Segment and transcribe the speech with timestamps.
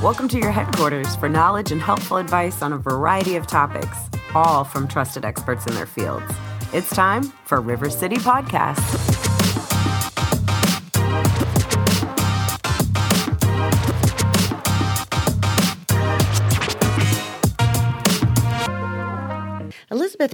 [0.00, 3.98] Welcome to your headquarters for knowledge and helpful advice on a variety of topics,
[4.34, 6.32] all from trusted experts in their fields.
[6.72, 9.27] It's time for River City Podcast.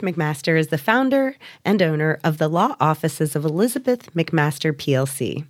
[0.05, 5.47] McMaster is the founder and owner of the law offices of Elizabeth McMaster PLC.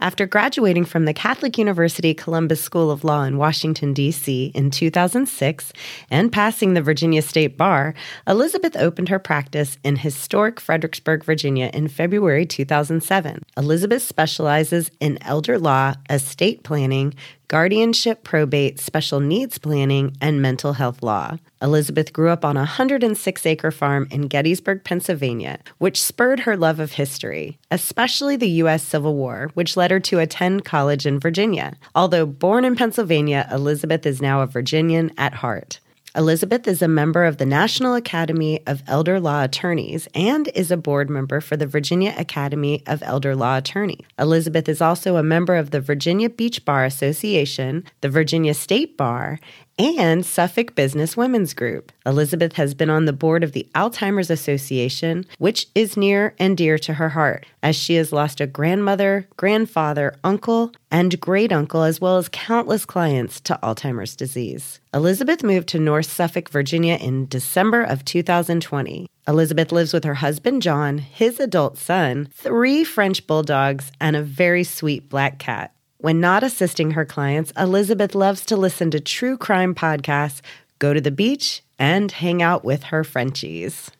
[0.00, 4.52] After graduating from the Catholic University Columbus School of Law in Washington, D.C.
[4.54, 5.72] in 2006
[6.10, 7.94] and passing the Virginia State Bar,
[8.26, 13.42] Elizabeth opened her practice in historic Fredericksburg, Virginia in February 2007.
[13.56, 17.14] Elizabeth specializes in elder law, estate planning,
[17.48, 21.36] guardianship, probate, special needs planning, and mental health law.
[21.60, 26.78] Elizabeth grew up on a 106 acre farm in Gettysburg, Pennsylvania, which spurred her love
[26.78, 28.82] of history, especially the U.S.
[28.82, 31.76] Civil War, which led her to attend college in Virginia.
[31.92, 35.80] Although born in Pennsylvania, Elizabeth is now a Virginian at heart.
[36.14, 40.76] Elizabeth is a member of the National Academy of Elder Law Attorneys and is a
[40.76, 43.98] board member for the Virginia Academy of Elder Law Attorney.
[44.16, 49.40] Elizabeth is also a member of the Virginia Beach Bar Association, the Virginia State Bar,
[49.78, 51.92] and Suffolk Business Women's Group.
[52.04, 56.78] Elizabeth has been on the board of the Alzheimer's Association, which is near and dear
[56.78, 62.00] to her heart, as she has lost a grandmother, grandfather, uncle, and great uncle, as
[62.00, 64.80] well as countless clients to Alzheimer's disease.
[64.92, 69.06] Elizabeth moved to North Suffolk, Virginia in December of 2020.
[69.28, 74.64] Elizabeth lives with her husband, John, his adult son, three French bulldogs, and a very
[74.64, 75.72] sweet black cat.
[76.00, 80.40] When not assisting her clients, Elizabeth loves to listen to true crime podcasts,
[80.78, 83.90] go to the beach, and hang out with her Frenchies.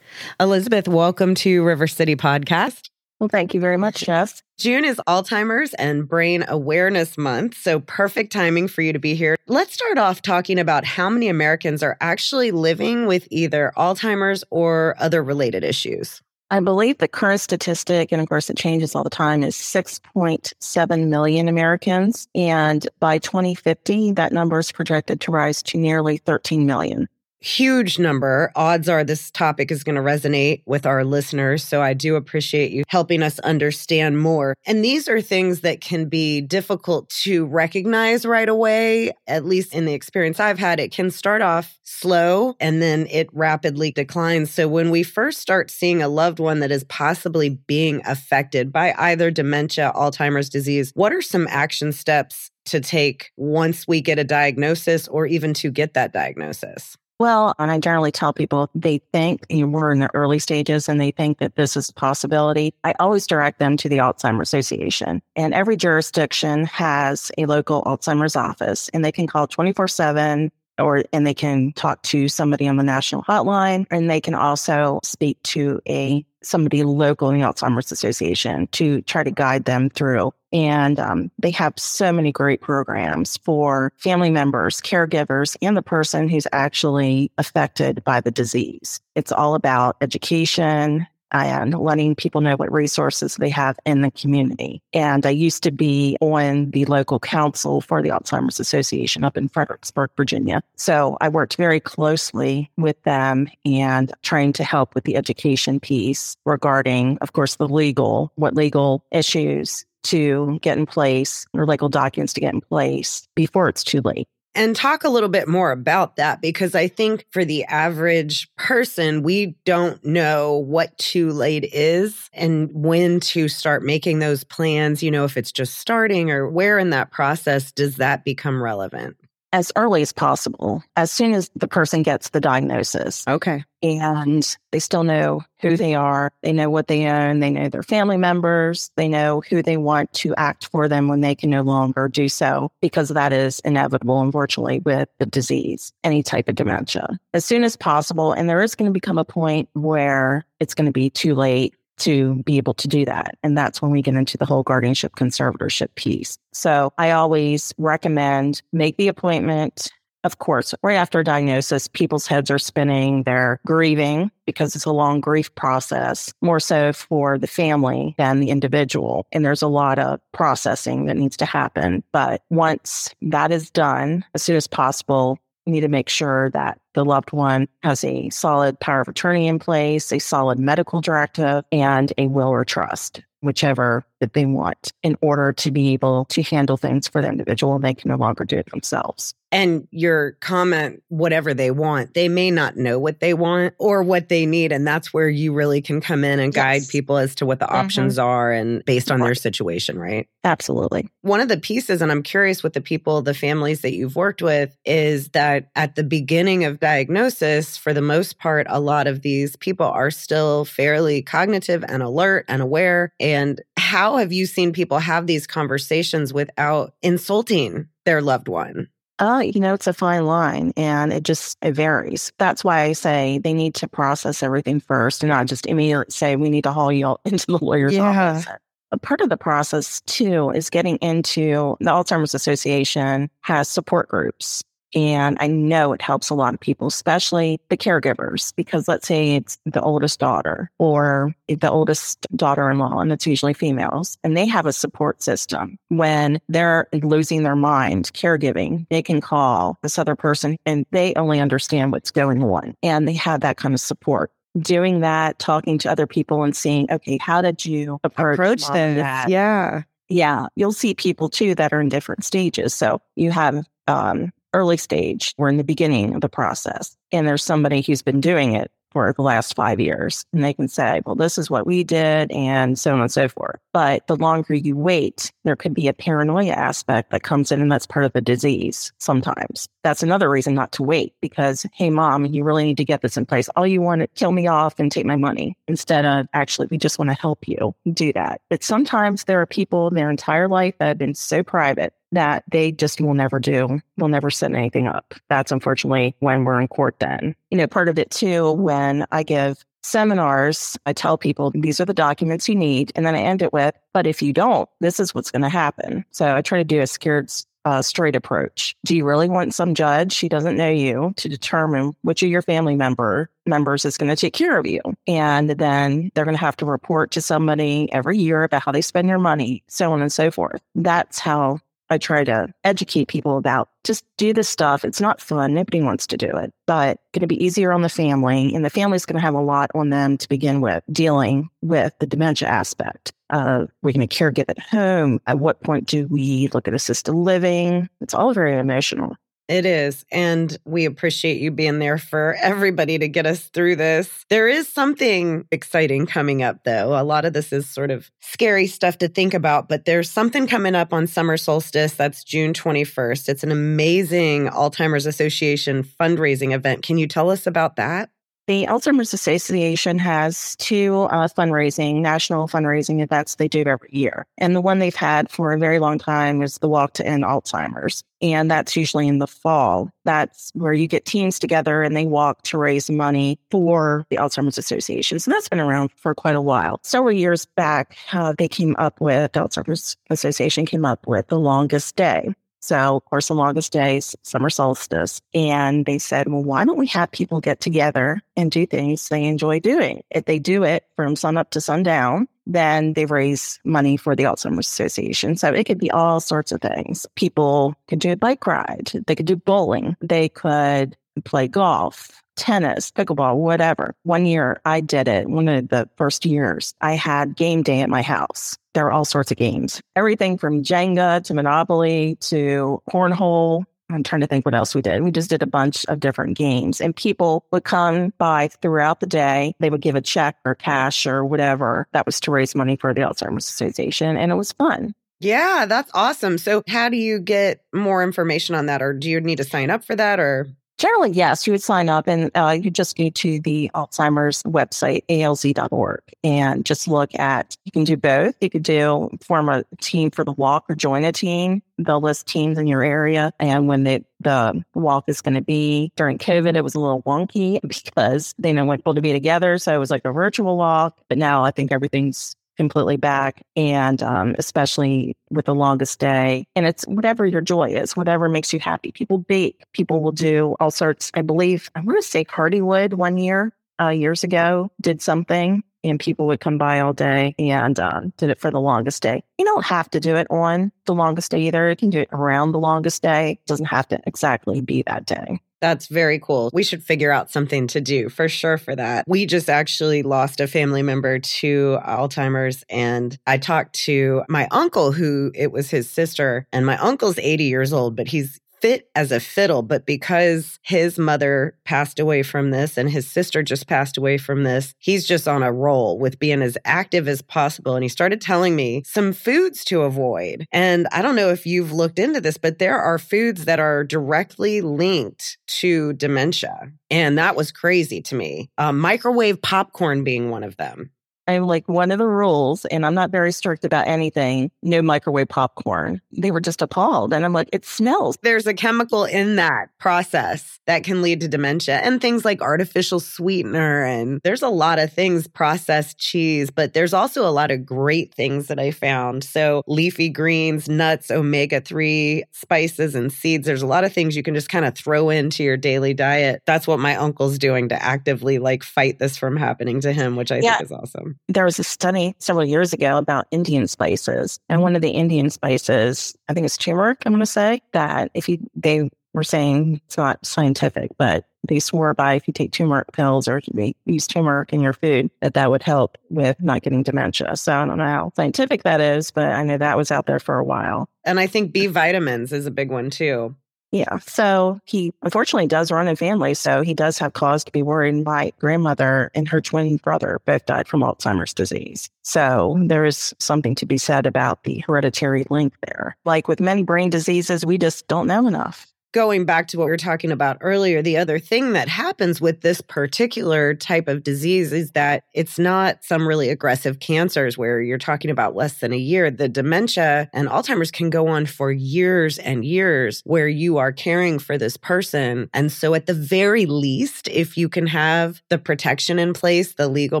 [0.38, 2.90] Elizabeth, welcome to River City Podcast.
[3.18, 4.44] Well, thank you very much, Jeff.
[4.58, 9.34] June is Alzheimer's and Brain Awareness Month, so perfect timing for you to be here.
[9.48, 14.94] Let's start off talking about how many Americans are actually living with either Alzheimer's or
[15.00, 16.22] other related issues.
[16.52, 21.08] I believe the current statistic, and of course it changes all the time, is 6.7
[21.08, 22.28] million Americans.
[22.34, 27.08] And by 2050, that number is projected to rise to nearly 13 million
[27.42, 28.52] huge number.
[28.54, 31.64] Odds are this topic is going to resonate with our listeners.
[31.64, 34.54] So I do appreciate you helping us understand more.
[34.66, 39.10] And these are things that can be difficult to recognize right away.
[39.26, 43.28] At least in the experience I've had, it can start off slow and then it
[43.32, 44.50] rapidly declines.
[44.52, 48.94] So when we first start seeing a loved one that is possibly being affected by
[48.96, 54.24] either dementia, Alzheimer's disease, what are some action steps to take once we get a
[54.24, 56.96] diagnosis or even to get that diagnosis?
[57.22, 60.88] Well, and I generally tell people they think you know, we're in the early stages
[60.88, 62.74] and they think that this is a possibility.
[62.82, 65.22] I always direct them to the Alzheimer's Association.
[65.36, 70.50] And every jurisdiction has a local Alzheimer's office and they can call 24 7
[70.80, 74.98] or and they can talk to somebody on the national hotline and they can also
[75.04, 80.32] speak to a somebody local in the Alzheimer's Association to try to guide them through.
[80.52, 86.28] And um, they have so many great programs for family members, caregivers, and the person
[86.28, 89.00] who's actually affected by the disease.
[89.14, 94.82] It's all about education, and letting people know what resources they have in the community.
[94.92, 99.48] And I used to be on the local council for the Alzheimer's Association up in
[99.48, 100.62] Fredericksburg, Virginia.
[100.76, 106.36] So I worked very closely with them and trying to help with the education piece
[106.44, 112.32] regarding, of course, the legal, what legal issues to get in place or legal documents
[112.34, 116.16] to get in place before it's too late and talk a little bit more about
[116.16, 122.28] that because I think for the average person, we don't know what too late is
[122.32, 125.02] and when to start making those plans.
[125.02, 129.16] You know, if it's just starting or where in that process does that become relevant?
[129.52, 133.24] As early as possible, as soon as the person gets the diagnosis.
[133.28, 133.64] Okay.
[133.82, 136.32] And they still know who they are.
[136.42, 137.40] They know what they own.
[137.40, 138.90] They know their family members.
[138.96, 142.28] They know who they want to act for them when they can no longer do
[142.28, 147.18] so, because that is inevitable, unfortunately, with the disease, any type of dementia.
[147.34, 148.32] As soon as possible.
[148.32, 151.74] And there is going to become a point where it's going to be too late
[151.98, 153.36] to be able to do that.
[153.42, 156.38] And that's when we get into the whole guardianship conservatorship piece.
[156.52, 159.90] So I always recommend make the appointment.
[160.24, 163.24] Of course, right after diagnosis, people's heads are spinning.
[163.24, 168.50] They're grieving because it's a long grief process, more so for the family than the
[168.50, 169.26] individual.
[169.32, 172.04] And there's a lot of processing that needs to happen.
[172.12, 177.04] But once that is done, as soon as possible, need to make sure that the
[177.04, 182.12] loved one has a solid power of attorney in place, a solid medical directive, and
[182.18, 186.76] a will or trust whichever that they want in order to be able to handle
[186.76, 189.34] things for the individual they can no longer do it themselves.
[189.50, 194.30] And your comment, whatever they want, they may not know what they want or what
[194.30, 194.72] they need.
[194.72, 196.64] And that's where you really can come in and yes.
[196.64, 197.84] guide people as to what the mm-hmm.
[197.84, 200.26] options are and based on their situation, right?
[200.44, 201.08] Absolutely.
[201.20, 204.40] One of the pieces, and I'm curious with the people, the families that you've worked
[204.40, 209.22] with, is that at the beginning of diagnosis, for the most part, a lot of
[209.22, 213.14] these people are still fairly cognitive and alert and aware.
[213.18, 218.88] And how have you seen people have these conversations without insulting their loved one?
[219.18, 222.32] Uh, you know, it's a fine line and it just it varies.
[222.38, 226.34] That's why I say they need to process everything first and not just immediately say
[226.34, 228.32] we need to haul you all into the lawyer's yeah.
[228.32, 228.46] office.
[228.90, 234.62] A part of the process too is getting into the Alzheimer's Association has support groups
[234.94, 239.36] and I know it helps a lot of people, especially the caregivers, because let's say
[239.36, 244.36] it's the oldest daughter or the oldest daughter in law, and it's usually females, and
[244.36, 245.78] they have a support system.
[245.88, 251.40] When they're losing their mind, caregiving, they can call this other person and they only
[251.40, 255.90] understand what's going on and they have that kind of support doing that, talking to
[255.90, 258.96] other people and seeing, okay, how did you approach, approach this?
[258.96, 259.28] That?
[259.28, 259.82] Yeah.
[260.08, 260.46] Yeah.
[260.56, 262.74] You'll see people too that are in different stages.
[262.74, 265.34] So you have um, early stage.
[265.38, 266.96] We're in the beginning of the process.
[267.10, 270.24] And there's somebody who's been doing it for the last five years.
[270.32, 273.28] And they can say, well, this is what we did and so on and so
[273.28, 273.58] forth.
[273.72, 277.72] But the longer you wait, there could be a paranoia aspect that comes in and
[277.72, 279.68] that's part of the disease sometimes.
[279.82, 283.16] That's another reason not to wait because, hey, mom, you really need to get this
[283.16, 283.48] in place.
[283.56, 286.78] All you want to kill me off and take my money instead of actually, we
[286.78, 288.42] just want to help you do that.
[288.50, 292.44] But sometimes there are people in their entire life that have been so private that
[292.50, 293.80] they just will never do.
[293.96, 295.14] Will never set anything up.
[295.28, 297.34] That's unfortunately when we're in court then.
[297.50, 301.84] You know, part of it too, when I give seminars, I tell people these are
[301.84, 302.92] the documents you need.
[302.94, 305.48] And then I end it with, but if you don't, this is what's going to
[305.48, 306.04] happen.
[306.12, 307.30] So I try to do a scared
[307.64, 308.76] uh, straight approach.
[308.84, 312.42] Do you really want some judge who doesn't know you to determine which of your
[312.42, 314.80] family member members is going to take care of you?
[315.06, 318.82] And then they're going to have to report to somebody every year about how they
[318.82, 320.60] spend their money, so on and so forth.
[320.74, 321.60] That's how
[321.92, 324.84] I try to educate people about just do this stuff.
[324.84, 325.54] It's not fun.
[325.54, 328.54] Nobody wants to do it, but going to be easier on the family.
[328.54, 331.92] And the family's going to have a lot on them to begin with, dealing with
[331.98, 333.12] the dementia aspect.
[333.28, 335.20] Uh, we're going to caregive at home.
[335.26, 337.88] At what point do we look at assisted living?
[338.00, 339.16] It's all very emotional.
[339.48, 340.04] It is.
[340.10, 344.24] And we appreciate you being there for everybody to get us through this.
[344.30, 346.98] There is something exciting coming up, though.
[346.98, 350.46] A lot of this is sort of scary stuff to think about, but there's something
[350.46, 351.94] coming up on summer solstice.
[351.94, 353.28] That's June 21st.
[353.28, 356.82] It's an amazing Alzheimer's Association fundraising event.
[356.82, 358.10] Can you tell us about that?
[358.48, 364.26] The Alzheimer's Association has two uh, fundraising, national fundraising events they do every year.
[364.36, 367.22] And the one they've had for a very long time is the Walk to End
[367.22, 368.02] Alzheimer's.
[368.20, 369.90] And that's usually in the fall.
[370.04, 374.58] That's where you get teams together and they walk to raise money for the Alzheimer's
[374.58, 375.20] Association.
[375.20, 376.80] So that's been around for quite a while.
[376.82, 381.94] Several years back, uh, they came up with, Alzheimer's Association came up with the longest
[381.94, 382.34] day.
[382.62, 385.20] So, of course, the longest days, summer solstice.
[385.34, 389.24] And they said, well, why don't we have people get together and do things they
[389.24, 390.04] enjoy doing?
[390.10, 394.24] If they do it from sun up to sundown, then they raise money for the
[394.24, 395.36] Alzheimer's Association.
[395.36, 397.06] So it could be all sorts of things.
[397.16, 398.92] People could do a bike ride.
[399.06, 399.96] They could do bowling.
[400.00, 403.94] They could play golf tennis, pickleball, whatever.
[404.04, 407.90] One year I did it, one of the first years, I had game day at
[407.90, 408.56] my house.
[408.74, 413.64] There were all sorts of games, everything from Jenga to Monopoly to Cornhole.
[413.90, 415.02] I'm trying to think what else we did.
[415.02, 419.06] We just did a bunch of different games and people would come by throughout the
[419.06, 419.54] day.
[419.60, 422.94] They would give a check or cash or whatever that was to raise money for
[422.94, 424.16] the Alzheimer's Association.
[424.16, 424.94] And it was fun.
[425.20, 426.38] Yeah, that's awesome.
[426.38, 429.70] So, how do you get more information on that, or do you need to sign
[429.70, 430.48] up for that, or?
[430.82, 435.04] Generally, yes, you would sign up and uh, you just go to the Alzheimer's website,
[435.08, 438.34] alz.org, and just look at, you can do both.
[438.40, 441.62] You could do form a team for the walk or join a team.
[441.78, 443.32] They'll list teams in your area.
[443.38, 447.02] And when the, the walk is going to be during COVID, it was a little
[447.04, 449.58] wonky because they didn't want people to be together.
[449.58, 450.98] So it was like a virtual walk.
[451.08, 456.64] But now I think everything's completely back and um, especially with the longest day and
[456.64, 458.92] it's whatever your joy is whatever makes you happy.
[458.92, 461.10] People bake people will do all sorts.
[461.14, 465.98] I believe i want to say hardywood one year uh, years ago did something and
[465.98, 469.22] people would come by all day and uh, did it for the longest day.
[469.38, 471.70] You don't have to do it on the longest day either.
[471.70, 473.32] You can do it around the longest day.
[473.32, 475.40] It doesn't have to exactly be that day.
[475.62, 476.50] That's very cool.
[476.52, 479.04] We should figure out something to do for sure for that.
[479.06, 484.90] We just actually lost a family member to Alzheimer's, and I talked to my uncle,
[484.90, 489.10] who it was his sister, and my uncle's 80 years old, but he's fit as
[489.10, 493.98] a fiddle, but because his mother passed away from this and his sister just passed
[493.98, 497.74] away from this, he's just on a roll with being as active as possible.
[497.74, 500.46] And he started telling me some foods to avoid.
[500.52, 503.82] And I don't know if you've looked into this, but there are foods that are
[503.82, 506.70] directly linked to dementia.
[506.88, 508.48] And that was crazy to me.
[508.58, 510.92] Um, microwave popcorn being one of them.
[511.26, 515.28] I'm like one of the rules, and I'm not very strict about anything, no microwave
[515.28, 516.00] popcorn.
[516.16, 517.12] They were just appalled.
[517.12, 518.16] And I'm like, it smells.
[518.22, 523.00] There's a chemical in that process that can lead to dementia and things like artificial
[523.00, 523.84] sweetener.
[523.84, 528.14] And there's a lot of things, processed cheese, but there's also a lot of great
[528.14, 529.22] things that I found.
[529.24, 533.46] So leafy greens, nuts, omega 3 spices, and seeds.
[533.46, 536.42] There's a lot of things you can just kind of throw into your daily diet.
[536.46, 540.32] That's what my uncle's doing to actively like fight this from happening to him, which
[540.32, 540.58] I yeah.
[540.58, 544.38] think is awesome there was a study several years ago about Indian spices.
[544.48, 544.62] And mm-hmm.
[544.62, 548.28] one of the Indian spices, I think it's turmeric, I'm going to say, that if
[548.28, 552.92] you, they were saying it's not scientific, but they swore by if you take turmeric
[552.92, 553.40] pills or
[553.84, 557.36] use turmeric in your food, that that would help with not getting dementia.
[557.36, 560.20] So I don't know how scientific that is, but I know that was out there
[560.20, 560.88] for a while.
[561.04, 563.34] And I think B vitamins is a big one too.
[563.72, 563.98] Yeah.
[564.00, 566.34] So he unfortunately does run a family.
[566.34, 568.04] So he does have cause to be worried.
[568.04, 571.88] My grandmother and her twin brother both died from Alzheimer's disease.
[572.02, 575.96] So there is something to be said about the hereditary link there.
[576.04, 579.70] Like with many brain diseases, we just don't know enough going back to what we
[579.70, 584.52] were talking about earlier, the other thing that happens with this particular type of disease
[584.52, 588.78] is that it's not some really aggressive cancers where you're talking about less than a
[588.78, 589.10] year.
[589.10, 594.18] The dementia and Alzheimer's can go on for years and years where you are caring
[594.18, 595.28] for this person.
[595.32, 599.68] And so, at the very least, if you can have the protection in place, the
[599.68, 600.00] legal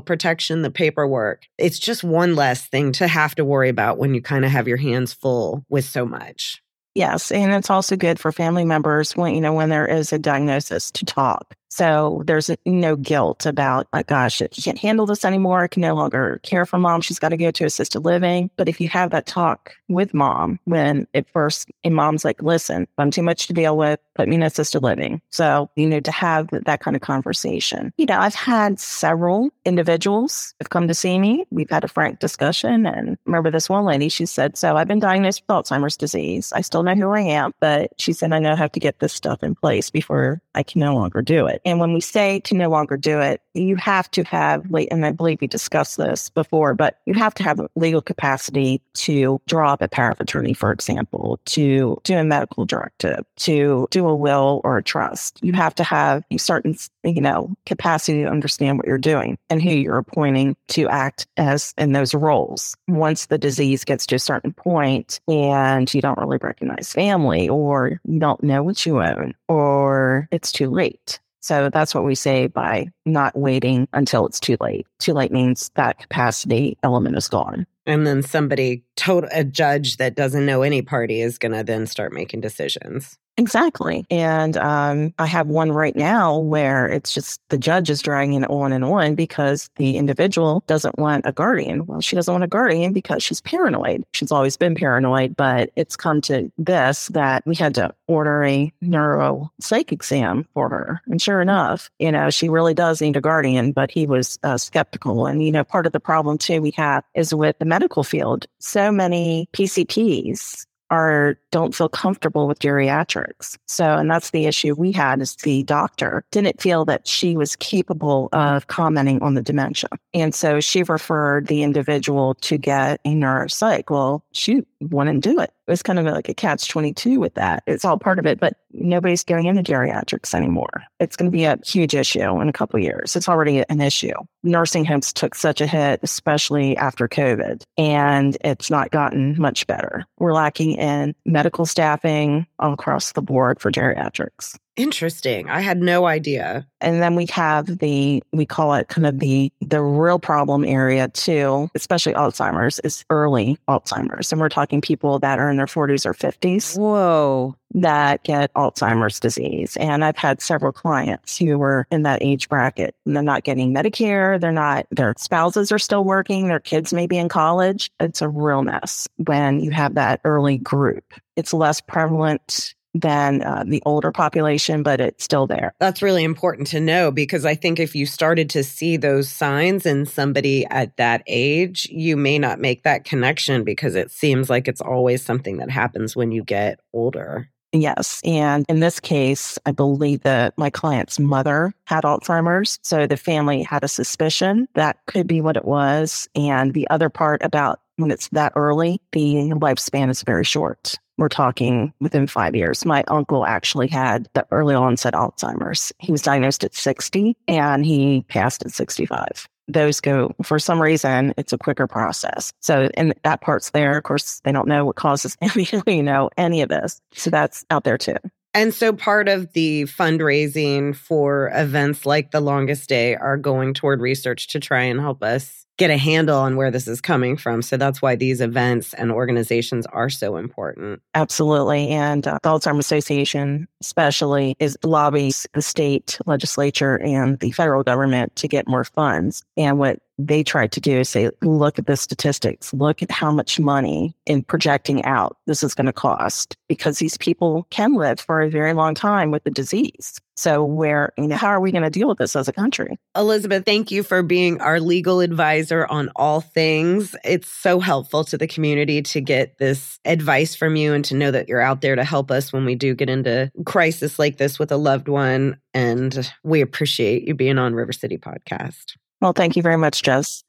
[0.00, 4.20] protection, the paperwork, it's just one less thing to have to worry about when you
[4.20, 6.62] kind of have your hands full with so much.
[6.94, 7.32] Yes.
[7.32, 10.90] And it's also good for family members when, you know, when there is a diagnosis
[10.92, 11.56] to talk.
[11.72, 15.62] So there's no guilt about, like, gosh, she can't handle this anymore.
[15.62, 17.00] I can no longer care for mom.
[17.00, 18.50] She's got to go to assisted living.
[18.58, 22.86] But if you have that talk with mom, when at first, and mom's like, listen,
[22.98, 25.22] I'm too much to deal with, put me in assisted living.
[25.30, 27.90] So, you know, to have that kind of conversation.
[27.96, 31.46] You know, I've had several individuals have come to see me.
[31.50, 32.84] We've had a frank discussion.
[32.84, 36.52] And remember this one lady, she said, so I've been diagnosed with Alzheimer's disease.
[36.54, 38.98] I still know who I am, but she said, I know I have to get
[38.98, 41.61] this stuff in place before I can no longer do it.
[41.64, 45.12] And when we say to no longer do it, you have to have, and I
[45.12, 49.82] believe we discussed this before, but you have to have legal capacity to draw up
[49.82, 54.60] a power of attorney, for example, to do a medical directive, to do a will
[54.64, 55.38] or a trust.
[55.42, 59.62] You have to have a certain, you know, capacity to understand what you're doing and
[59.62, 62.76] who you're appointing to act as in those roles.
[62.88, 68.00] Once the disease gets to a certain point and you don't really recognize family or
[68.04, 72.46] you don't know what you own or it's too late so that's what we say
[72.46, 74.86] by not waiting until it's too late.
[75.00, 77.66] Too late means that capacity element is gone.
[77.84, 81.88] And then somebody, total, a judge that doesn't know any party is going to then
[81.88, 83.18] start making decisions.
[83.38, 84.04] Exactly.
[84.10, 88.50] And um, I have one right now where it's just the judge is dragging it
[88.50, 91.86] on and on because the individual doesn't want a guardian.
[91.86, 94.04] Well, she doesn't want a guardian because she's paranoid.
[94.12, 98.70] She's always been paranoid, but it's come to this that we had to order a
[98.82, 101.00] neuro psych exam for her.
[101.06, 104.58] And sure enough, you know, she really does need a guardian, but he was uh,
[104.58, 105.26] skeptical.
[105.26, 108.46] And, you know, part of the problem too we have is with the medical field.
[108.58, 113.56] So many PCPs are don't feel comfortable with geriatrics.
[113.66, 117.56] So, and that's the issue we had is the doctor didn't feel that she was
[117.56, 119.88] capable of commenting on the dementia.
[120.12, 123.90] And so she referred the individual to get a neuropsych.
[123.90, 125.52] Well, she wouldn't do it.
[125.66, 127.62] It was kind of like a catch 22 with that.
[127.66, 130.82] It's all part of it, but nobody's going into geriatrics anymore.
[130.98, 133.14] It's going to be a huge issue in a couple years.
[133.14, 134.14] It's already an issue.
[134.42, 140.04] Nursing homes took such a hit, especially after COVID, and it's not gotten much better.
[140.18, 144.56] We're lacking in medical staffing across the board for geriatrics.
[144.76, 145.50] Interesting.
[145.50, 146.66] I had no idea.
[146.80, 151.08] And then we have the, we call it kind of the, the real problem area
[151.08, 154.32] too, especially Alzheimer's is early Alzheimer's.
[154.32, 156.78] And we're talking people that are in their 40s or 50s.
[156.78, 157.54] Whoa.
[157.74, 159.76] That get Alzheimer's disease.
[159.78, 163.74] And I've had several clients who were in that age bracket and they're not getting
[163.74, 164.40] Medicare.
[164.40, 166.48] They're not, their spouses are still working.
[166.48, 167.90] Their kids may be in college.
[167.98, 171.14] It's a real mess when you have that early group.
[171.36, 175.72] It's less prevalent than uh, the older population, but it's still there.
[175.80, 179.86] That's really important to know because I think if you started to see those signs
[179.86, 184.68] in somebody at that age, you may not make that connection because it seems like
[184.68, 187.48] it's always something that happens when you get older.
[187.72, 188.20] Yes.
[188.24, 192.78] And in this case, I believe that my client's mother had Alzheimer's.
[192.82, 196.28] So the family had a suspicion that could be what it was.
[196.34, 200.98] And the other part about when it's that early, the lifespan is very short.
[201.18, 202.84] We're talking within five years.
[202.84, 205.92] My uncle actually had the early onset Alzheimer's.
[205.98, 211.34] He was diagnosed at 60 and he passed at 65 those go for some reason
[211.36, 212.52] it's a quicker process.
[212.60, 213.96] So and that part's there.
[213.96, 217.00] Of course they don't know what causes any you know any of this.
[217.14, 218.16] So that's out there too.
[218.54, 224.00] And so part of the fundraising for events like the longest day are going toward
[224.00, 227.62] research to try and help us get a handle on where this is coming from.
[227.62, 231.00] So that's why these events and organizations are so important.
[231.14, 231.88] Absolutely.
[231.88, 238.36] And uh, the Alzheimer's Association, especially, is lobbies the state legislature and the federal government
[238.36, 239.42] to get more funds.
[239.56, 243.32] And what they tried to do is say, look at the statistics, look at how
[243.32, 248.20] much money in projecting out this is going to cost because these people can live
[248.20, 250.20] for a very long time with the disease.
[250.36, 252.98] So where, you know, how are we going to deal with this as a country?
[253.14, 257.14] Elizabeth, thank you for being our legal advisor on all things.
[257.24, 261.30] It's so helpful to the community to get this advice from you and to know
[261.30, 264.58] that you're out there to help us when we do get into crisis like this
[264.58, 265.58] with a loved one.
[265.74, 268.94] And we appreciate you being on River City Podcast.
[269.20, 270.42] Well, thank you very much, Jess.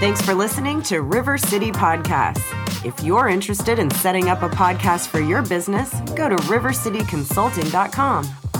[0.00, 2.61] Thanks for listening to River City Podcasts.
[2.84, 8.51] If you're interested in setting up a podcast for your business, go to rivercityconsulting.com